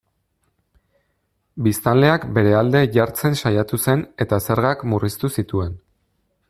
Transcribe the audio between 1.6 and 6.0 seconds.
Biztanleak bere alde jartzen saiatu zen eta zergak murriztu zituen.